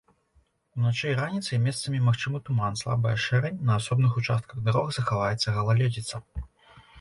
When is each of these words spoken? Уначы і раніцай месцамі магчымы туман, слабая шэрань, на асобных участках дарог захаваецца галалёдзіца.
Уначы 0.77 1.09
і 1.09 1.17
раніцай 1.17 1.59
месцамі 1.65 1.99
магчымы 2.07 2.41
туман, 2.47 2.79
слабая 2.81 3.11
шэрань, 3.27 3.59
на 3.69 3.77
асобных 3.83 4.17
участках 4.23 4.65
дарог 4.71 4.89
захаваецца 4.97 5.55
галалёдзіца. 5.61 6.15